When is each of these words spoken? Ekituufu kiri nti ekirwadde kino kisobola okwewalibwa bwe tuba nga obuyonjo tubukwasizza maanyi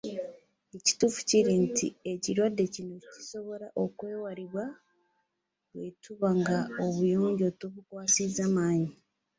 Ekituufu 0.77 1.19
kiri 1.29 1.53
nti 1.65 1.87
ekirwadde 2.11 2.63
kino 2.73 2.95
kisobola 3.11 3.67
okwewalibwa 3.83 4.65
bwe 5.71 5.87
tuba 6.03 6.29
nga 6.39 6.57
obuyonjo 6.85 7.47
tubukwasizza 7.59 8.45
maanyi 8.55 8.91